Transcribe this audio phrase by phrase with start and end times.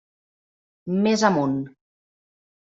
[1.09, 1.55] Més amunt.